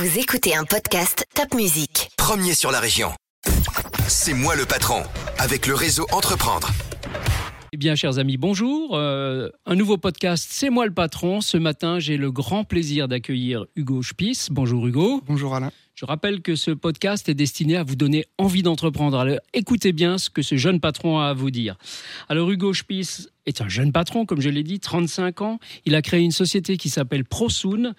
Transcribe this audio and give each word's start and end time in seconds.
Vous 0.00 0.16
écoutez 0.16 0.54
un 0.54 0.62
podcast 0.62 1.26
Top 1.34 1.54
Music. 1.54 2.08
Premier 2.16 2.54
sur 2.54 2.70
la 2.70 2.78
région. 2.78 3.10
C'est 4.06 4.32
moi 4.32 4.54
le 4.54 4.64
patron, 4.64 5.02
avec 5.38 5.66
le 5.66 5.74
réseau 5.74 6.06
Entreprendre. 6.12 6.70
Eh 7.72 7.76
bien, 7.76 7.96
chers 7.96 8.20
amis, 8.20 8.36
bonjour. 8.36 8.94
Euh, 8.94 9.50
un 9.66 9.74
nouveau 9.74 9.98
podcast, 9.98 10.46
c'est 10.52 10.70
moi 10.70 10.86
le 10.86 10.94
patron. 10.94 11.40
Ce 11.40 11.56
matin, 11.56 11.98
j'ai 11.98 12.16
le 12.16 12.30
grand 12.30 12.62
plaisir 12.62 13.08
d'accueillir 13.08 13.66
Hugo 13.74 14.04
Spies. 14.04 14.38
Bonjour 14.52 14.86
Hugo. 14.86 15.20
Bonjour 15.26 15.56
Alain. 15.56 15.72
Je 15.96 16.04
rappelle 16.04 16.42
que 16.42 16.54
ce 16.54 16.70
podcast 16.70 17.28
est 17.28 17.34
destiné 17.34 17.76
à 17.76 17.82
vous 17.82 17.96
donner 17.96 18.24
envie 18.38 18.62
d'entreprendre. 18.62 19.18
Alors 19.18 19.40
écoutez 19.52 19.90
bien 19.90 20.16
ce 20.16 20.30
que 20.30 20.42
ce 20.42 20.54
jeune 20.54 20.78
patron 20.78 21.18
a 21.18 21.30
à 21.30 21.34
vous 21.34 21.50
dire. 21.50 21.76
Alors 22.28 22.48
Hugo 22.52 22.72
Spies 22.72 23.26
est 23.46 23.60
un 23.62 23.68
jeune 23.68 23.90
patron, 23.90 24.26
comme 24.26 24.40
je 24.40 24.48
l'ai 24.48 24.62
dit, 24.62 24.78
35 24.78 25.42
ans. 25.42 25.58
Il 25.86 25.96
a 25.96 26.02
créé 26.02 26.20
une 26.20 26.30
société 26.30 26.76
qui 26.76 26.88
s'appelle 26.88 27.24
ProSoon 27.24 27.94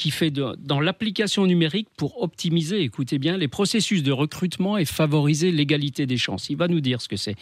qui 0.00 0.10
fait 0.10 0.30
dans 0.30 0.80
l'application 0.80 1.44
numérique 1.44 1.88
pour 1.98 2.22
optimiser, 2.22 2.80
écoutez 2.80 3.18
bien, 3.18 3.36
les 3.36 3.48
processus 3.48 4.02
de 4.02 4.12
recrutement 4.12 4.78
et 4.78 4.86
favoriser 4.86 5.52
l'égalité 5.52 6.06
des 6.06 6.16
chances. 6.16 6.48
Il 6.48 6.56
va 6.56 6.68
nous 6.68 6.80
dire 6.80 7.02
ce 7.02 7.08
que 7.08 7.16
c'est. 7.16 7.36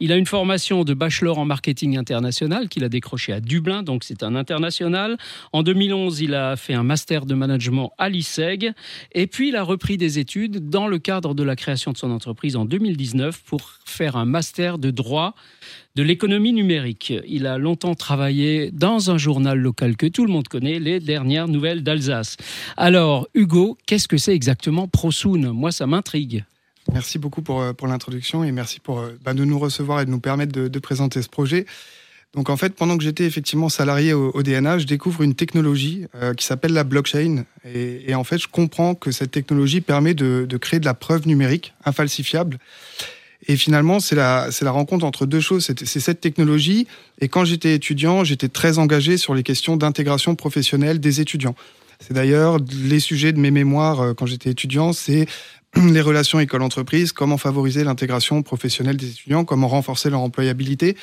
Il 0.00 0.10
a 0.10 0.16
une 0.16 0.24
formation 0.24 0.84
de 0.84 0.94
bachelor 0.94 1.38
en 1.38 1.44
marketing 1.44 1.98
international 1.98 2.70
qu'il 2.70 2.82
a 2.82 2.88
décroché 2.88 3.34
à 3.34 3.40
Dublin, 3.40 3.82
donc 3.82 4.04
c'est 4.04 4.22
un 4.22 4.36
international. 4.36 5.18
En 5.52 5.62
2011, 5.62 6.22
il 6.22 6.34
a 6.34 6.56
fait 6.56 6.72
un 6.72 6.82
master 6.82 7.26
de 7.26 7.34
management 7.34 7.92
à 7.98 8.08
l'ISEG 8.08 8.72
et 9.12 9.26
puis 9.26 9.50
il 9.50 9.56
a 9.56 9.62
repris 9.62 9.98
des 9.98 10.18
études 10.18 10.70
dans 10.70 10.88
le 10.88 10.98
cadre 10.98 11.34
de 11.34 11.42
la 11.42 11.56
création 11.56 11.92
de 11.92 11.98
son 11.98 12.10
entreprise 12.10 12.56
en 12.56 12.64
2019 12.64 13.42
pour 13.44 13.60
faire 13.84 14.16
un 14.16 14.24
master 14.24 14.78
de 14.78 14.90
droit 14.90 15.34
de 15.98 16.04
l'économie 16.04 16.52
numérique. 16.52 17.12
Il 17.26 17.44
a 17.48 17.58
longtemps 17.58 17.96
travaillé 17.96 18.70
dans 18.70 19.10
un 19.10 19.18
journal 19.18 19.58
local 19.58 19.96
que 19.96 20.06
tout 20.06 20.24
le 20.24 20.30
monde 20.30 20.46
connaît, 20.46 20.78
les 20.78 21.00
dernières 21.00 21.48
nouvelles 21.48 21.82
d'Alsace. 21.82 22.36
Alors, 22.76 23.26
Hugo, 23.34 23.76
qu'est-ce 23.84 24.06
que 24.06 24.16
c'est 24.16 24.32
exactement 24.32 24.86
ProSoon? 24.86 25.52
Moi, 25.52 25.72
ça 25.72 25.88
m'intrigue. 25.88 26.44
Merci 26.92 27.18
beaucoup 27.18 27.42
pour, 27.42 27.60
euh, 27.60 27.72
pour 27.72 27.88
l'introduction 27.88 28.44
et 28.44 28.52
merci 28.52 28.78
pour 28.78 29.00
euh, 29.00 29.18
bah, 29.24 29.34
de 29.34 29.44
nous 29.44 29.58
recevoir 29.58 30.00
et 30.00 30.06
de 30.06 30.10
nous 30.10 30.20
permettre 30.20 30.52
de, 30.52 30.78
présenter 30.78 31.20
ce 31.20 31.28
projet. 31.28 31.66
Donc 32.32 32.48
en 32.48 32.56
fait, 32.56 32.76
pendant 32.76 32.96
que 32.96 33.02
j'étais 33.02 33.24
effectivement 33.24 33.68
salarié 33.68 34.12
au, 34.12 34.40
DNA, 34.44 34.78
je 34.78 34.86
découvre 34.86 35.22
une 35.22 35.34
technologie 35.34 36.06
euh, 36.14 36.32
qui 36.32 36.46
s'appelle 36.46 36.74
la 36.74 36.84
blockchain. 36.84 37.44
Et, 37.64 38.14
en 38.14 38.22
fait, 38.22 38.38
je 38.38 38.46
comprends 38.46 38.94
que 38.94 39.10
cette 39.10 39.32
technologie 39.32 39.80
permet 39.80 40.14
de 40.14 40.56
créer 40.58 40.78
de 40.78 40.84
la 40.84 40.94
preuve 40.94 41.26
numérique 41.26 41.74
infalsifiable. 41.84 42.58
Et 43.46 43.56
finalement, 43.56 44.00
c'est 44.00 44.16
la, 44.16 44.50
c'est 44.50 44.64
la 44.64 44.72
rencontre 44.72 45.04
entre 45.04 45.24
deux 45.24 45.40
choses. 45.40 45.64
C'est 45.64 46.00
cette 46.00 46.20
technologie. 46.20 46.86
Et 47.20 47.28
quand 47.28 47.44
j'étais 47.44 47.74
étudiant, 47.74 48.24
j'étais 48.24 48.48
très 48.48 48.78
engagé 48.78 49.16
sur 49.16 49.34
les 49.34 49.42
questions 49.42 49.76
d'intégration 49.76 50.34
professionnelle 50.34 50.98
des 50.98 51.20
étudiants. 51.20 51.54
C'est 52.00 52.14
d'ailleurs 52.14 52.58
les 52.84 53.00
sujets 53.00 53.32
de 53.32 53.38
mes 53.38 53.50
mémoires 53.50 54.00
euh, 54.00 54.14
quand 54.14 54.26
j'étais 54.26 54.50
étudiant, 54.50 54.92
c'est 54.92 55.26
les 55.76 56.00
relations 56.00 56.40
école-entreprise, 56.40 57.12
comment 57.12 57.38
favoriser 57.38 57.84
l'intégration 57.84 58.42
professionnelle 58.42 58.96
des 58.96 59.10
étudiants, 59.10 59.44
comment 59.44 59.68
renforcer 59.68 60.10
leur 60.10 60.20
employabilité. 60.20 60.96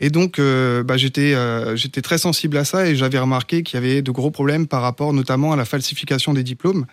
Et 0.00 0.08
donc, 0.08 0.38
euh, 0.38 0.82
bah, 0.82 0.96
j'étais, 0.96 1.34
euh, 1.34 1.76
j'étais 1.76 2.00
très 2.00 2.16
sensible 2.16 2.56
à 2.56 2.64
ça 2.64 2.86
et 2.86 2.96
j'avais 2.96 3.18
remarqué 3.18 3.62
qu'il 3.62 3.74
y 3.74 3.82
avait 3.82 4.00
de 4.00 4.10
gros 4.10 4.30
problèmes 4.30 4.66
par 4.66 4.80
rapport 4.80 5.12
notamment 5.12 5.52
à 5.52 5.56
la 5.56 5.66
falsification 5.66 6.32
des 6.32 6.42
diplômes. 6.42 6.86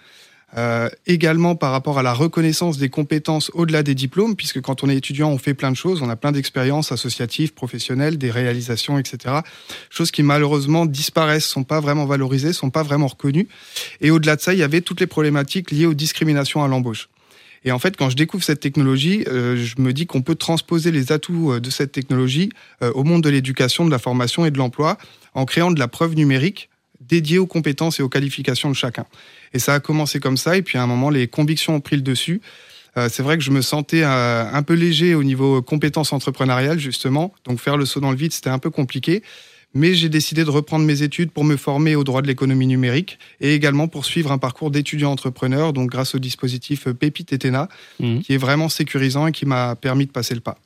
Euh, 0.56 0.88
également 1.06 1.56
par 1.56 1.74
rapport 1.74 2.00
à 2.00 2.04
la 2.04 2.14
reconnaissance 2.14 2.78
des 2.78 2.88
compétences 2.88 3.52
au-delà 3.54 3.84
des 3.84 3.96
diplômes, 3.96 4.38
puisque 4.38 4.62
quand 4.62 4.82
on 4.82 4.90
est 4.90 4.96
étudiant, 4.96 5.30
on 5.30 5.38
fait 5.38 5.54
plein 5.54 5.72
de 5.72 5.76
choses, 5.76 6.02
on 6.02 6.10
a 6.10 6.16
plein 6.16 6.32
d'expériences 6.32 6.94
associatives, 6.94 7.54
professionnelles, 7.54 8.18
des 8.18 8.32
réalisations, 8.32 8.98
etc. 8.98 9.42
Choses 9.90 10.10
qui 10.10 10.24
malheureusement 10.24 10.86
disparaissent, 10.86 11.46
sont 11.46 11.66
pas 11.66 11.82
vraiment 11.82 12.06
valorisées, 12.06 12.54
sont 12.54 12.70
pas 12.70 12.82
vraiment 12.82 13.08
reconnues. 13.08 13.50
Et 14.00 14.10
au-delà 14.10 14.38
de 14.38 14.42
ça, 14.42 14.54
il 14.54 14.60
y 14.60 14.64
avait 14.64 14.80
toutes 14.80 15.02
les 15.02 15.08
problématiques 15.08 15.70
liées 15.70 15.86
aux 15.86 15.94
discriminations 15.94 16.64
à 16.64 16.70
l'embauche. 16.70 17.10
Et 17.66 17.74
en 17.74 17.80
fait, 17.80 17.98
quand 17.98 18.10
je 18.10 18.16
découvre 18.16 18.44
cette 18.44 18.62
technologie, 18.62 19.26
euh, 19.28 19.58
je 19.58 19.82
me 19.82 19.92
dis 19.92 20.06
qu'on 20.06 20.22
peut 20.22 20.36
transposer 20.36 20.92
les 20.92 21.12
atouts 21.12 21.52
euh, 21.52 21.60
de 21.60 21.70
cette 21.70 21.92
technologie 21.92 22.52
au 22.82 23.04
monde 23.04 23.24
de 23.24 23.30
l'éducation, 23.30 23.86
de 23.86 23.92
la 23.92 24.00
formation 24.00 24.46
et 24.46 24.52
de 24.52 24.58
l'emploi 24.58 24.98
en 25.34 25.44
créant 25.44 25.72
de 25.72 25.80
la 25.80 25.90
preuve 25.90 26.16
numérique 26.16 26.70
dédiée 27.02 27.40
aux 27.40 27.48
compétences 27.48 28.00
et 28.00 28.04
aux 28.04 28.10
qualifications 28.10 28.70
de 28.70 28.76
chacun. 28.76 29.06
Et 29.54 29.60
ça 29.60 29.74
a 29.74 29.80
commencé 29.80 30.20
comme 30.20 30.38
ça. 30.38 30.58
Et 30.58 30.62
puis 30.62 30.78
à 30.78 30.84
un 30.84 30.88
moment, 30.88 31.10
les 31.10 31.28
convictions 31.28 31.76
ont 31.76 31.80
pris 31.80 31.96
le 31.96 32.02
dessus. 32.02 32.42
Euh, 32.98 33.10
c'est 33.12 33.24
vrai 33.24 33.38
que 33.38 33.44
je 33.44 33.52
me 33.52 33.62
sentais 33.62 34.04
euh, 34.04 34.46
un 34.52 34.64
peu 34.64 34.74
léger 34.74 35.14
au 35.14 35.24
niveau 35.24 35.62
compétences 35.62 36.14
entrepreneuriales, 36.14 36.80
justement. 36.80 37.34
Donc 37.46 37.60
faire 37.60 37.78
le 37.78 37.86
saut 37.86 38.00
dans 38.00 38.12
le 38.12 38.18
vide, 38.18 38.34
c'était 38.34 38.50
un 38.50 38.60
peu 38.60 38.70
compliqué. 38.70 39.24
Mais 39.74 39.94
j'ai 39.94 40.10
décidé 40.10 40.44
de 40.44 40.50
reprendre 40.50 40.86
mes 40.86 41.04
études 41.04 41.30
pour 41.30 41.44
me 41.44 41.58
former 41.58 41.96
au 41.96 42.04
droit 42.04 42.22
de 42.22 42.28
l'économie 42.28 42.68
numérique 42.68 43.20
et 43.42 43.54
également 43.54 43.88
pour 43.88 44.06
suivre 44.06 44.32
un 44.32 44.38
parcours 44.38 44.72
d'étudiant 44.72 45.12
entrepreneur, 45.12 45.74
donc 45.74 45.90
grâce 45.92 46.16
au 46.16 46.20
dispositif 46.20 46.88
Pépite 46.90 47.34
Etena, 47.34 47.68
mmh. 48.00 48.20
qui 48.20 48.34
est 48.34 48.38
vraiment 48.38 48.70
sécurisant 48.70 49.28
et 49.28 49.32
qui 49.32 49.46
m'a 49.46 49.76
permis 49.76 50.06
de 50.06 50.12
passer 50.12 50.34
le 50.34 50.40
pas. 50.40 50.58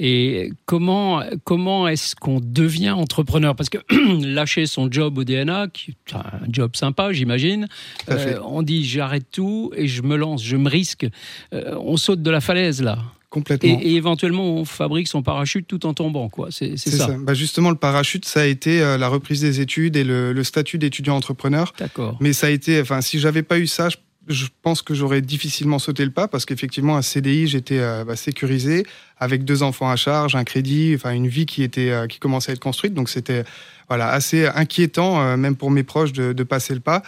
Et 0.00 0.52
comment, 0.64 1.24
comment 1.42 1.88
est-ce 1.88 2.14
qu'on 2.14 2.38
devient 2.40 2.90
entrepreneur? 2.90 3.56
Parce 3.56 3.68
que 3.68 3.78
lâcher 4.24 4.66
son 4.66 4.90
job 4.90 5.18
au 5.18 5.24
DNA, 5.24 5.66
qui 5.72 5.90
est 5.90 6.14
un 6.14 6.40
job 6.48 6.76
sympa, 6.76 7.12
j'imagine, 7.12 7.66
euh, 8.08 8.38
on 8.44 8.62
dit 8.62 8.86
j'arrête 8.86 9.26
tout 9.32 9.72
et 9.76 9.88
je 9.88 10.02
me 10.02 10.16
lance, 10.16 10.44
je 10.44 10.56
me 10.56 10.68
risque. 10.68 11.06
Euh, 11.52 11.74
on 11.80 11.96
saute 11.96 12.22
de 12.22 12.30
la 12.30 12.40
falaise 12.40 12.80
là. 12.80 12.98
Complètement. 13.28 13.78
Et, 13.82 13.96
éventuellement, 13.96 14.44
on 14.44 14.64
fabrique 14.64 15.08
son 15.08 15.22
parachute 15.22 15.66
tout 15.66 15.84
en 15.84 15.92
tombant, 15.92 16.30
quoi. 16.30 16.48
C'est 16.50 16.78
ça. 16.78 17.08
Bah 17.20 17.34
justement, 17.34 17.68
le 17.68 17.76
parachute, 17.76 18.24
ça 18.24 18.40
a 18.40 18.46
été 18.46 18.80
euh, 18.80 18.96
la 18.96 19.08
reprise 19.08 19.42
des 19.42 19.60
études 19.60 19.96
et 19.96 20.04
le, 20.04 20.32
le 20.32 20.44
statut 20.44 20.78
d'étudiant 20.78 21.16
entrepreneur. 21.16 21.74
D'accord. 21.78 22.16
Mais 22.20 22.32
ça 22.32 22.46
a 22.46 22.50
été, 22.50 22.80
enfin, 22.80 23.02
si 23.02 23.18
j'avais 23.18 23.42
pas 23.42 23.58
eu 23.58 23.66
ça, 23.66 23.90
je 23.90 23.96
je 24.28 24.46
pense 24.62 24.82
que 24.82 24.94
j'aurais 24.94 25.22
difficilement 25.22 25.78
sauté 25.78 26.04
le 26.04 26.10
pas 26.10 26.28
parce 26.28 26.44
qu'effectivement, 26.44 26.96
à 26.96 27.02
CDI, 27.02 27.46
j'étais 27.46 27.78
euh, 27.78 28.04
bah, 28.04 28.14
sécurisé 28.14 28.84
avec 29.16 29.44
deux 29.44 29.62
enfants 29.62 29.90
à 29.90 29.96
charge, 29.96 30.36
un 30.36 30.44
crédit, 30.44 30.92
enfin 30.94 31.12
une 31.12 31.28
vie 31.28 31.46
qui 31.46 31.62
était 31.62 31.90
euh, 31.90 32.06
qui 32.06 32.18
commençait 32.18 32.52
à 32.52 32.54
être 32.54 32.60
construite. 32.60 32.94
Donc 32.94 33.08
c'était 33.08 33.44
voilà 33.88 34.10
assez 34.10 34.46
inquiétant, 34.46 35.20
euh, 35.20 35.36
même 35.36 35.56
pour 35.56 35.70
mes 35.70 35.82
proches, 35.82 36.12
de, 36.12 36.42
passer 36.42 36.74
le 36.74 36.80
pas. 36.80 37.02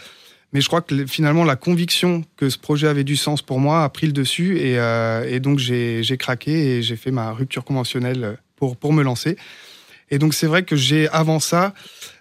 Mais 0.53 0.61
je 0.61 0.67
crois 0.67 0.81
que 0.81 1.07
finalement, 1.07 1.45
la 1.45 1.57
conviction 1.57 2.25
que 2.37 2.51
ce 2.51 2.59
projet 2.59 2.89
avait 2.89 3.05
du 3.05 3.17
sens 3.17 3.43
pour 3.43 3.61
moi 3.61 3.85
a 3.85 3.89
pris 3.89 4.07
le 4.07 4.13
dessus 4.13 4.59
et, 4.59 4.75
et 5.29 5.39
donc 5.39 5.61
j'ai 5.61 6.17
craqué 6.19 6.79
et 6.79 6.83
j'ai 6.83 6.97
fait 6.97 7.13
ma 7.13 7.31
rupture 7.31 7.65
conventionnelle 7.65 8.37
pour 8.57 8.77
pour 8.77 8.93
me 8.93 9.05
lancer. 9.05 9.37
Et 10.11 10.19
donc 10.19 10.35
c'est 10.35 10.49
vrai 10.49 10.65
que 10.65 10.75
j'ai 10.75 11.09
avant 11.11 11.39
ça 11.39 11.73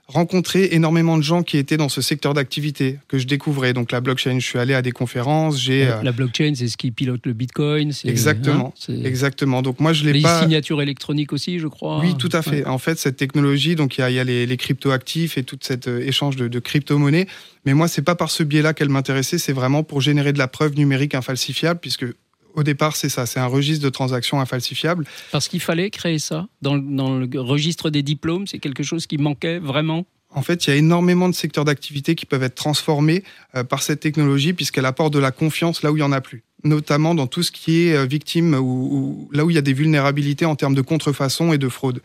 rencontré 0.10 0.70
énormément 0.72 1.18
de 1.18 1.24
gens 1.24 1.44
qui 1.44 1.58
étaient 1.58 1.78
dans 1.78 1.88
ce 1.88 2.02
secteur 2.02 2.34
d'activité 2.34 2.98
que 3.08 3.20
je 3.20 3.28
découvrais. 3.28 3.74
Donc 3.74 3.92
la 3.92 4.02
blockchain, 4.02 4.40
je 4.40 4.46
suis 4.46 4.58
allé 4.58 4.74
à 4.74 4.82
des 4.82 4.92
conférences. 4.92 5.62
J'ai 5.62 5.88
euh, 5.88 6.02
la 6.02 6.12
blockchain, 6.12 6.54
c'est 6.56 6.68
ce 6.68 6.78
qui 6.78 6.90
pilote 6.90 7.22
le 7.26 7.34
Bitcoin. 7.34 7.92
Exactement, 8.04 8.74
hein, 8.90 8.94
exactement. 9.04 9.62
Donc 9.62 9.80
moi 9.80 9.94
je 9.94 10.04
l'ai 10.06 10.20
pas. 10.22 10.40
Les 10.40 10.46
signatures 10.46 10.82
électroniques 10.82 11.32
aussi, 11.32 11.60
je 11.60 11.68
crois. 11.68 12.00
Oui, 12.00 12.16
tout 12.18 12.30
à 12.34 12.42
fait. 12.42 12.66
En 12.66 12.80
fait, 12.80 12.98
cette 12.98 13.18
technologie, 13.18 13.76
donc 13.76 13.98
il 13.98 14.02
y 14.02 14.20
a, 14.20 14.24
les, 14.24 14.58
crypto-actifs 14.58 15.38
et 15.38 15.44
tout 15.44 15.58
cet 15.62 15.88
euh, 15.88 16.00
échange 16.00 16.36
de, 16.36 16.48
de 16.48 16.60
crypto-monnaies. 16.60 17.28
Mais 17.66 17.76
moi, 17.76 17.88
c'est 17.88 18.02
pas 18.02 18.16
par 18.16 18.32
ce 18.32 18.42
biais-là 18.42 18.74
qu'elle 18.74 18.90
m'intéressait. 18.90 19.38
C'est 19.38 19.54
vraiment 19.54 19.84
pour 19.84 20.02
générer 20.02 20.34
de 20.34 20.40
la 20.40 20.48
preuve 20.48 20.76
numérique 20.76 21.14
infalsifiable, 21.14 21.80
puisque 21.80 22.06
au 22.54 22.64
départ, 22.64 22.96
c'est 22.96 23.10
ça, 23.10 23.26
c'est 23.26 23.40
un 23.40 23.46
registre 23.46 23.84
de 23.84 23.90
transactions 23.90 24.40
infalsifiables. 24.40 25.06
Parce 25.32 25.48
qu'il 25.48 25.62
fallait 25.62 25.90
créer 25.90 26.20
ça 26.20 26.48
dans, 26.62 26.76
le 26.76 27.40
registre 27.40 27.90
des 27.90 28.04
diplômes, 28.04 28.48
c'est 28.48 28.60
quelque 28.60 28.84
chose 28.84 29.08
qui 29.08 29.18
manquait 29.18 29.60
vraiment 29.60 30.06
en 30.32 30.44
fait, 30.44 30.68
il 30.68 30.70
y 30.70 30.74
a 30.74 30.76
énormément 30.76 31.28
de 31.28 31.34
secteurs 31.34 31.66
d'activité 31.66 32.14
qui 32.14 32.28
peuvent 32.28 32.44
être 32.44 32.54
transformés 32.54 33.24
euh, 33.56 33.64
par 33.64 33.82
cette 33.82 34.00
technologie 34.00 34.54
puisqu'elle 34.54 34.86
apporte 34.86 35.12
de 35.12 35.18
la 35.18 35.32
confiance 35.32 35.82
là 35.82 35.92
où 35.92 35.98
il 35.98 36.02
n'y 36.02 36.06
en 36.06 36.12
a 36.12 36.22
plus. 36.22 36.44
Notamment 36.64 37.16
dans 37.16 37.26
tout 37.26 37.42
ce 37.42 37.52
qui 37.52 37.88
est 37.88 37.96
euh, 37.96 38.06
victime 38.06 38.54
ou, 38.54 39.28
là 39.34 39.44
où 39.44 39.50
il 39.50 39.56
y 39.56 39.58
a 39.58 39.64
des 39.64 39.74
vulnérabilités 39.74 40.46
en 40.46 40.56
termes 40.56 40.76
de 40.76 40.82
contrefaçon 40.82 41.52
et 41.52 41.58
de 41.58 41.68
fraude. 41.68 42.04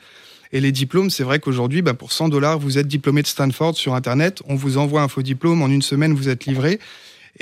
Et 0.52 0.60
les 0.60 0.72
diplômes, 0.72 1.10
c'est 1.10 1.24
vrai 1.24 1.38
qu'aujourd'hui, 1.38 1.82
bah, 1.82 1.92
pour 1.92 2.12
100 2.12 2.30
dollars, 2.30 2.58
vous 2.58 2.78
êtes 2.78 2.88
diplômé 2.88 3.20
de 3.20 3.26
Stanford 3.26 3.76
sur 3.76 3.94
Internet, 3.94 4.42
on 4.48 4.54
vous 4.54 4.78
envoie 4.78 5.02
un 5.02 5.08
faux 5.08 5.22
diplôme, 5.22 5.60
en 5.60 5.68
une 5.68 5.82
semaine, 5.82 6.14
vous 6.14 6.30
êtes 6.30 6.46
livré. 6.46 6.78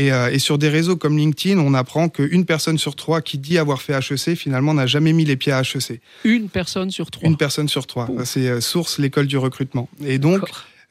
Euh, 0.00 0.30
et, 0.30 0.38
sur 0.38 0.58
des 0.58 0.69
réseaux 0.69 0.96
comme 0.96 1.19
LinkedIn, 1.19 1.58
on 1.58 1.75
apprend 1.75 2.08
qu'une 2.08 2.44
personne 2.44 2.78
sur 2.78 2.96
trois 2.96 3.20
qui 3.20 3.38
dit 3.38 3.58
avoir 3.58 3.82
fait 3.82 3.93
HEC, 3.93 4.37
finalement, 4.37 4.75
n'a 4.75 4.87
jamais 4.87 5.12
mis 5.12 5.25
les 5.25 5.37
pieds 5.37 5.52
à 5.52 5.61
HEC. 5.61 6.00
Une 6.25 6.49
personne 6.49 6.90
sur 6.90 7.11
trois 7.11 7.28
Une 7.28 7.37
personne 7.37 7.69
sur 7.69 7.87
trois. 7.87 8.08
C'est 8.25 8.49
euh, 8.49 8.61
source 8.61 8.99
l'école 8.99 9.26
du 9.26 9.37
recrutement. 9.37 9.88
Et 10.05 10.19
donc, 10.19 10.43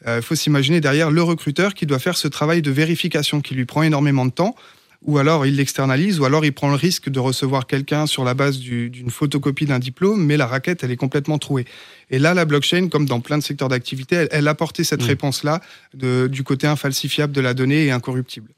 il 0.03 0.09
euh, 0.09 0.21
faut 0.21 0.35
s'imaginer 0.35 0.81
derrière 0.81 1.09
le 1.09 1.23
recruteur 1.23 1.73
qui 1.73 1.85
doit 1.85 1.99
faire 1.99 2.17
ce 2.17 2.27
travail 2.27 2.61
de 2.61 2.71
vérification 2.71 3.41
qui 3.41 3.55
lui 3.55 3.65
prend 3.65 3.83
énormément 3.83 4.25
de 4.25 4.31
temps 4.31 4.55
ou 5.03 5.17
alors 5.17 5.47
il 5.47 5.55
l'externalise, 5.55 6.19
ou 6.19 6.25
alors 6.25 6.45
il 6.45 6.53
prend 6.53 6.69
le 6.69 6.75
risque 6.75 7.09
de 7.09 7.19
recevoir 7.19 7.65
quelqu'un 7.65 8.05
sur 8.05 8.23
la 8.23 8.35
base 8.35 8.59
d'une 8.59 9.09
photocopie 9.09 9.65
d'un 9.65 9.79
diplôme, 9.79 10.23
mais 10.23 10.37
la 10.37 10.45
raquette, 10.45 10.83
elle 10.83 10.91
est 10.91 10.95
complètement 10.95 11.39
trouée. 11.39 11.65
Et 12.11 12.19
là, 12.19 12.35
la 12.35 12.45
blockchain, 12.45 12.87
comme 12.87 13.07
dans 13.07 13.19
plein 13.19 13.39
de 13.39 13.43
secteurs 13.43 13.67
d'activité, 13.67 14.15
elle, 14.15 14.27
elle 14.29 14.47
apportait 14.47 14.83
cette 14.83 15.01
réponse-là 15.01 15.59
du 15.95 16.43
côté 16.43 16.67
infalsifiable 16.67 17.33
de 17.33 17.41
la 17.41 17.55
donnée 17.55 17.85
et 17.85 17.91
incorruptible. 17.91 18.51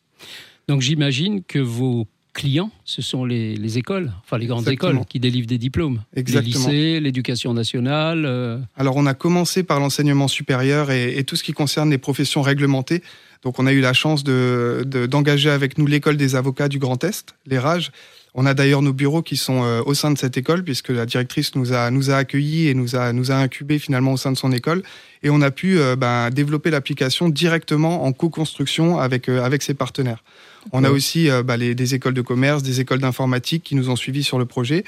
Donc 0.68 0.82
j'imagine 0.82 1.44
que 1.44 1.60
vos 1.60 2.08
clients, 2.34 2.72
ce 2.84 3.02
sont 3.02 3.26
les, 3.26 3.78
écoles, 3.78 4.12
enfin 4.24 4.38
les 4.38 4.48
grandes 4.48 4.68
écoles 4.68 5.00
qui 5.08 5.20
délivrent 5.20 5.48
des 5.48 5.58
diplômes. 5.58 6.02
Exactement. 6.16 6.68
Les 6.68 6.74
lycées, 6.74 7.00
l'éducation 7.00 7.54
nationale. 7.54 8.26
Euh. 8.26 8.58
Alors 8.76 8.98
on 8.98 9.06
a 9.06 9.14
commencé 9.14 9.64
par 9.64 9.80
l'enseignement 9.80 10.28
supérieur 10.28 10.92
et, 10.92 11.24
tout 11.24 11.36
ce 11.36 11.44
qui 11.44 11.54
concerne 11.54 11.92
les 11.92 11.98
professions 11.98 12.42
réglementées. 12.42 13.04
Donc 13.44 13.60
on 13.60 13.68
a 13.68 13.74
eu 13.74 13.82
la 13.82 13.94
chance 13.94 14.24
de, 14.24 14.84
d'engager 15.10 15.50
avec 15.50 15.78
nous 15.78 15.86
l'école 15.86 16.18
des 16.18 16.36
avocats 16.36 16.70
du 16.70 16.80
Grand 16.80 17.04
Est, 17.04 17.36
les 17.46 17.60
RAGE. 17.60 17.92
On 18.36 18.46
a 18.48 18.54
d'ailleurs 18.54 18.82
nos 18.82 18.94
bureaux 18.94 19.22
qui 19.22 19.38
sont 19.38 19.64
euh, 19.64 19.82
au 19.86 19.94
sein 19.94 20.10
de 20.12 20.18
cette 20.18 20.38
école, 20.38 20.64
puisque 20.64 20.90
la 20.90 21.06
directrice 21.06 21.54
nous 21.56 21.72
a, 21.72 21.92
nous 21.92 22.10
a 22.10 22.16
accueillis 22.16 22.68
et 22.68 22.74
nous 22.74 22.96
a, 22.96 23.14
nous 23.14 23.32
a 23.32 23.36
incubés 23.36 23.78
finalement 23.78 24.14
au 24.14 24.18
sein 24.18 24.32
de 24.32 24.38
son 24.38 24.52
école. 24.52 24.82
Et 25.22 25.30
on 25.30 25.42
a 25.42 25.52
pu 25.52 25.80
euh, 25.80 25.96
ben, 25.96 26.32
développer 26.32 26.72
l'application 26.72 27.30
directement 27.30 28.04
en 28.06 28.12
co-construction 28.12 28.98
avec, 28.98 29.30
euh, 29.30 29.44
avec 29.44 29.62
ses 29.62 29.76
partenaires. 29.76 30.24
On 30.72 30.84
a 30.84 30.90
aussi 30.90 31.30
ben, 31.44 31.58
les, 31.58 31.76
des 31.76 31.94
écoles 31.94 32.14
de 32.14 32.22
commerce, 32.22 32.64
des 32.64 32.80
écoles 32.80 33.00
d'informatique 33.00 33.64
qui 33.64 33.76
nous 33.76 33.90
ont 33.90 33.98
suivis 33.98 34.24
sur 34.24 34.40
le 34.40 34.46
projet. 34.46 34.86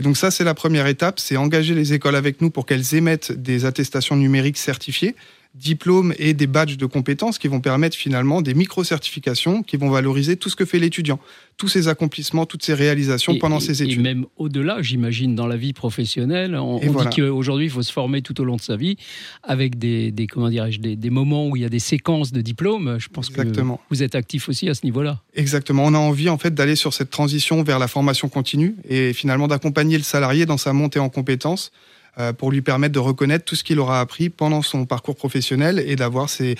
Et 0.00 0.02
donc 0.02 0.16
ça, 0.16 0.30
c'est 0.30 0.44
la 0.44 0.54
première 0.54 0.86
étape, 0.86 1.20
c'est 1.20 1.36
engager 1.36 1.74
les 1.74 1.92
écoles 1.92 2.16
avec 2.16 2.40
nous 2.40 2.50
pour 2.50 2.64
qu'elles 2.64 2.94
émettent 2.94 3.32
des 3.32 3.66
attestations 3.66 4.16
numériques 4.16 4.56
certifiées 4.56 5.14
diplômes 5.58 6.14
et 6.18 6.34
des 6.34 6.46
badges 6.46 6.76
de 6.76 6.86
compétences 6.86 7.38
qui 7.38 7.48
vont 7.48 7.60
permettre 7.60 7.96
finalement 7.96 8.40
des 8.42 8.54
micro-certifications 8.54 9.62
qui 9.62 9.76
vont 9.76 9.90
valoriser 9.90 10.36
tout 10.36 10.48
ce 10.48 10.56
que 10.56 10.64
fait 10.64 10.78
l'étudiant, 10.78 11.18
tous 11.56 11.68
ses 11.68 11.88
accomplissements, 11.88 12.46
toutes 12.46 12.64
ses 12.64 12.74
réalisations 12.74 13.36
pendant 13.38 13.60
ses 13.60 13.82
études. 13.82 13.98
Et 13.98 14.02
même 14.02 14.26
au-delà, 14.36 14.80
j'imagine, 14.82 15.34
dans 15.34 15.46
la 15.46 15.56
vie 15.56 15.72
professionnelle, 15.72 16.54
on, 16.54 16.78
dit 16.78 17.16
qu'aujourd'hui, 17.16 17.66
il 17.66 17.70
faut 17.70 17.82
se 17.82 17.92
former 17.92 18.22
tout 18.22 18.40
au 18.40 18.44
long 18.44 18.56
de 18.56 18.60
sa 18.60 18.76
vie 18.76 18.96
avec 19.42 19.78
des, 19.78 20.12
comment 20.30 20.48
dirais-je, 20.48 20.80
des, 20.80 21.10
moments 21.10 21.48
où 21.48 21.56
il 21.56 21.62
y 21.62 21.66
a 21.66 21.70
des 21.70 21.78
séquences 21.78 22.32
de 22.32 22.40
diplômes. 22.40 22.96
Je 22.98 23.08
pense 23.08 23.30
Exactement. 23.30 23.76
que 23.76 23.82
vous 23.90 24.02
êtes 24.02 24.14
actif 24.14 24.48
aussi 24.48 24.68
à 24.68 24.74
ce 24.74 24.84
niveau-là. 24.84 25.22
Exactement. 25.34 25.84
On 25.84 25.94
a 25.94 25.98
envie 25.98 26.28
en 26.28 26.38
fait 26.38 26.54
d'aller 26.54 26.76
sur 26.76 26.94
cette 26.94 27.10
transition 27.10 27.62
vers 27.62 27.78
la 27.78 27.88
formation 27.88 28.28
continue 28.28 28.76
et 28.88 29.12
finalement 29.12 29.48
d'accompagner 29.48 29.96
le 29.96 30.04
salarié 30.04 30.46
dans 30.46 30.58
sa 30.58 30.72
montée 30.72 31.00
en 31.00 31.08
compétences 31.08 31.72
pour 32.36 32.50
lui 32.50 32.62
permettre 32.62 32.92
de 32.94 32.98
reconnaître 32.98 33.44
tout 33.44 33.54
ce 33.54 33.62
qu'il 33.62 33.78
aura 33.78 34.00
appris 34.00 34.28
pendant 34.28 34.62
son 34.62 34.86
parcours 34.86 35.14
professionnel 35.14 35.82
et 35.86 35.94
d'avoir 35.94 36.28
ses 36.28 36.56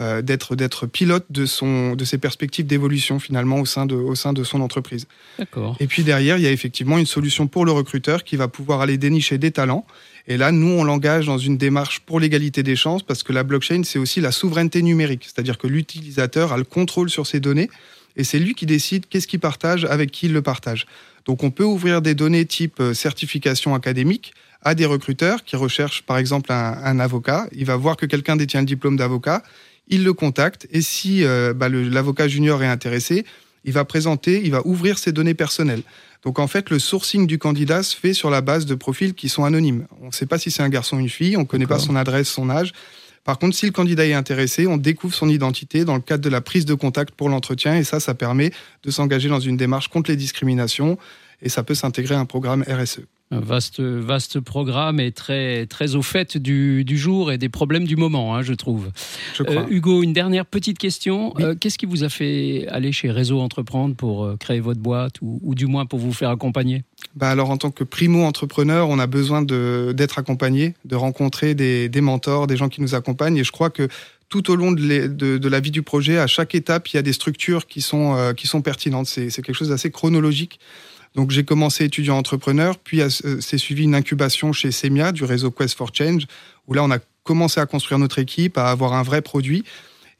euh, 0.00 0.22
d'être 0.22 0.56
d'être 0.56 0.86
pilote 0.86 1.26
de 1.28 1.44
son 1.44 1.94
de 1.94 2.06
ses 2.06 2.16
perspectives 2.16 2.64
d'évolution 2.64 3.18
finalement 3.18 3.60
au 3.60 3.66
sein 3.66 3.84
de 3.84 3.94
au 3.94 4.14
sein 4.14 4.32
de 4.32 4.44
son 4.44 4.62
entreprise. 4.62 5.06
D'accord. 5.38 5.76
Et 5.78 5.86
puis 5.86 6.04
derrière, 6.04 6.38
il 6.38 6.42
y 6.42 6.46
a 6.46 6.50
effectivement 6.50 6.96
une 6.96 7.04
solution 7.04 7.48
pour 7.48 7.66
le 7.66 7.72
recruteur 7.72 8.24
qui 8.24 8.36
va 8.36 8.48
pouvoir 8.48 8.80
aller 8.80 8.96
dénicher 8.96 9.36
des 9.36 9.50
talents. 9.50 9.84
Et 10.26 10.38
là, 10.38 10.52
nous, 10.52 10.68
on 10.68 10.84
l'engage 10.84 11.26
dans 11.26 11.36
une 11.36 11.58
démarche 11.58 12.00
pour 12.00 12.18
l'égalité 12.18 12.62
des 12.62 12.76
chances 12.76 13.02
parce 13.02 13.22
que 13.22 13.34
la 13.34 13.42
blockchain, 13.42 13.82
c'est 13.84 13.98
aussi 13.98 14.22
la 14.22 14.32
souveraineté 14.32 14.80
numérique, 14.80 15.24
c'est-à-dire 15.24 15.58
que 15.58 15.66
l'utilisateur 15.66 16.54
a 16.54 16.56
le 16.56 16.64
contrôle 16.64 17.10
sur 17.10 17.26
ses 17.26 17.40
données 17.40 17.68
et 18.16 18.24
c'est 18.24 18.38
lui 18.38 18.54
qui 18.54 18.64
décide 18.64 19.04
qu'est-ce 19.06 19.26
qu'il 19.26 19.40
partage, 19.40 19.84
avec 19.84 20.10
qui 20.12 20.26
il 20.26 20.32
le 20.32 20.40
partage. 20.40 20.86
Donc 21.26 21.42
on 21.42 21.50
peut 21.50 21.64
ouvrir 21.64 22.00
des 22.00 22.14
données 22.14 22.46
type 22.46 22.80
euh, 22.80 22.94
certification 22.94 23.74
académique 23.74 24.32
à 24.62 24.74
des 24.74 24.86
recruteurs 24.86 25.44
qui 25.44 25.56
recherchent 25.56 26.02
par 26.02 26.18
exemple 26.18 26.52
un, 26.52 26.98
avocat. 26.98 27.48
Il 27.52 27.64
va 27.64 27.76
voir 27.76 27.96
que 27.96 28.06
quelqu'un 28.06 28.36
détient 28.36 28.60
le 28.60 28.66
diplôme 28.66 28.96
d'avocat, 28.96 29.42
il 29.88 30.04
le 30.04 30.12
contacte 30.12 30.68
et 30.70 30.82
si 30.82 31.24
euh, 31.24 31.54
bah, 31.54 31.68
l'avocat 31.68 32.28
junior 32.28 32.62
est 32.62 32.68
intéressé, 32.68 33.24
il 33.64 33.72
va 33.72 33.84
présenter, 33.84 34.40
il 34.44 34.50
va 34.52 34.62
ouvrir 34.66 34.98
ses 34.98 35.12
données 35.12 35.34
personnelles. 35.34 35.82
Donc 36.22 36.38
en 36.38 36.46
fait, 36.46 36.70
le 36.70 36.78
sourcing 36.78 37.26
du 37.26 37.38
candidat 37.38 37.82
se 37.82 37.96
fait 37.96 38.12
sur 38.12 38.30
la 38.30 38.40
base 38.40 38.66
de 38.66 38.74
profils 38.74 39.14
qui 39.14 39.28
sont 39.28 39.44
anonymes. 39.44 39.86
On 40.02 40.08
ne 40.08 40.12
sait 40.12 40.26
pas 40.26 40.38
si 40.38 40.50
c'est 40.50 40.62
un 40.62 40.68
garçon 40.68 40.96
ou 40.96 41.00
une 41.00 41.08
fille, 41.08 41.36
on 41.36 41.40
ne 41.40 41.46
connaît 41.46 41.66
pas 41.66 41.78
son 41.78 41.96
adresse, 41.96 42.28
son 42.28 42.50
âge. 42.50 42.72
Par 43.24 43.38
contre, 43.38 43.54
si 43.54 43.66
le 43.66 43.72
candidat 43.72 44.06
est 44.06 44.14
intéressé, 44.14 44.66
on 44.66 44.76
découvre 44.76 45.14
son 45.14 45.28
identité 45.28 45.84
dans 45.84 45.94
le 45.94 46.00
cadre 46.00 46.22
de 46.22 46.30
la 46.30 46.40
prise 46.40 46.64
de 46.64 46.74
contact 46.74 47.14
pour 47.14 47.28
l'entretien 47.28 47.76
et 47.76 47.84
ça, 47.84 48.00
ça 48.00 48.14
permet 48.14 48.50
de 48.82 48.90
s'engager 48.90 49.28
dans 49.28 49.40
une 49.40 49.56
démarche 49.56 49.88
contre 49.88 50.10
les 50.10 50.16
discriminations 50.16 50.98
et 51.42 51.48
ça 51.48 51.62
peut 51.62 51.74
s'intégrer 51.74 52.14
à 52.14 52.18
un 52.18 52.26
programme 52.26 52.64
RSE. 52.68 53.00
Un 53.32 53.38
vaste, 53.38 53.78
vaste 53.78 54.40
programme 54.40 54.98
et 54.98 55.12
très, 55.12 55.66
très 55.66 55.94
au 55.94 56.02
fait 56.02 56.36
du, 56.36 56.84
du 56.84 56.98
jour 56.98 57.30
et 57.30 57.38
des 57.38 57.48
problèmes 57.48 57.86
du 57.86 57.94
moment, 57.94 58.34
hein, 58.34 58.42
je 58.42 58.54
trouve. 58.54 58.90
Euh, 59.40 59.66
Hugo, 59.70 60.02
une 60.02 60.12
dernière 60.12 60.44
petite 60.44 60.78
question. 60.78 61.32
Euh, 61.38 61.54
qu'est-ce 61.54 61.78
qui 61.78 61.86
vous 61.86 62.02
a 62.02 62.08
fait 62.08 62.66
aller 62.70 62.90
chez 62.90 63.08
Réseau 63.08 63.38
Entreprendre 63.38 63.94
pour 63.94 64.24
euh, 64.24 64.36
créer 64.36 64.58
votre 64.58 64.80
boîte 64.80 65.22
ou, 65.22 65.38
ou, 65.44 65.54
du 65.54 65.66
moins 65.66 65.86
pour 65.86 66.00
vous 66.00 66.12
faire 66.12 66.30
accompagner? 66.30 66.82
Bah 67.14 67.30
alors 67.30 67.50
en 67.50 67.56
tant 67.56 67.70
que 67.70 67.84
primo-entrepreneur, 67.84 68.88
on 68.88 68.98
a 68.98 69.06
besoin 69.06 69.42
d'être 69.42 70.18
accompagné, 70.18 70.74
de 70.84 70.96
rencontrer 70.96 71.54
des, 71.54 71.88
des, 71.88 72.00
mentors, 72.00 72.48
des 72.48 72.56
gens 72.56 72.68
qui 72.68 72.80
nous 72.80 72.96
accompagnent. 72.96 73.36
Et 73.36 73.44
je 73.44 73.52
crois 73.52 73.70
que 73.70 73.86
tout 74.28 74.50
au 74.50 74.56
long 74.56 74.72
de, 74.72 75.06
de, 75.06 75.38
de, 75.38 75.48
la 75.48 75.60
vie 75.60 75.70
du 75.70 75.82
projet, 75.82 76.18
à 76.18 76.26
chaque 76.26 76.56
étape, 76.56 76.88
il 76.88 76.96
y 76.96 76.98
a 76.98 77.02
des 77.02 77.12
structures 77.12 77.68
qui 77.68 77.80
sont, 77.80 78.32
qui 78.36 78.48
sont 78.48 78.60
pertinentes. 78.60 79.06
C'est 79.06 79.30
quelque 79.30 79.54
chose 79.54 79.68
d'assez 79.68 79.92
chronologique. 79.92 80.58
Donc 81.14 81.30
j'ai 81.30 81.44
commencé 81.44 81.84
étudiant 81.84 82.16
entrepreneur, 82.16 82.78
puis 82.78 83.00
euh, 83.00 83.08
s'est 83.08 83.58
suivi 83.58 83.84
une 83.84 83.94
incubation 83.94 84.52
chez 84.52 84.70
Semia 84.70 85.12
du 85.12 85.24
réseau 85.24 85.50
Quest 85.50 85.76
for 85.76 85.90
Change, 85.92 86.26
où 86.66 86.74
là 86.74 86.84
on 86.84 86.90
a 86.90 86.98
commencé 87.24 87.60
à 87.60 87.66
construire 87.66 87.98
notre 87.98 88.18
équipe, 88.18 88.58
à 88.58 88.70
avoir 88.70 88.92
un 88.94 89.02
vrai 89.02 89.22
produit. 89.22 89.64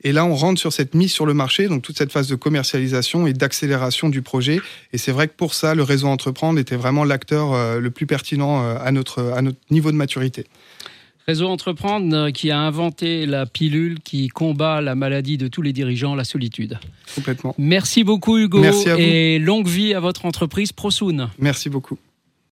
Et 0.02 0.12
là, 0.12 0.24
on 0.24 0.34
rentre 0.34 0.58
sur 0.58 0.72
cette 0.72 0.94
mise 0.94 1.12
sur 1.12 1.26
le 1.26 1.34
marché, 1.34 1.68
donc 1.68 1.82
toute 1.82 1.98
cette 1.98 2.10
phase 2.10 2.26
de 2.28 2.34
commercialisation 2.34 3.26
et 3.26 3.34
d'accélération 3.34 4.08
du 4.08 4.22
projet. 4.22 4.60
Et 4.92 4.98
c'est 4.98 5.12
vrai 5.12 5.28
que 5.28 5.34
pour 5.34 5.52
ça, 5.52 5.74
le 5.74 5.82
réseau 5.82 6.08
Entreprendre 6.08 6.58
était 6.58 6.76
vraiment 6.76 7.04
l'acteur 7.04 7.52
euh, 7.52 7.80
le 7.80 7.90
plus 7.90 8.06
pertinent 8.06 8.64
euh, 8.64 8.76
à 8.80 8.92
notre, 8.92 9.32
à 9.32 9.42
notre 9.42 9.58
niveau 9.70 9.92
de 9.92 9.96
maturité. 9.96 10.46
Réseau 11.26 11.46
Entreprendre 11.48 12.14
euh, 12.16 12.30
qui 12.30 12.50
a 12.50 12.58
inventé 12.58 13.26
la 13.26 13.46
pilule 13.46 14.00
qui 14.00 14.28
combat 14.28 14.80
la 14.80 14.94
maladie 14.94 15.38
de 15.38 15.48
tous 15.48 15.62
les 15.62 15.72
dirigeants, 15.72 16.14
la 16.14 16.24
solitude. 16.24 16.78
Complètement. 17.14 17.54
Merci 17.58 18.04
beaucoup 18.04 18.38
Hugo 18.38 18.60
Merci 18.60 18.88
à 18.88 18.94
vous. 18.96 19.00
et 19.00 19.38
longue 19.38 19.68
vie 19.68 19.94
à 19.94 20.00
votre 20.00 20.24
entreprise 20.26 20.72
Prosoon. 20.72 21.28
Merci 21.38 21.68
beaucoup. 21.68 21.98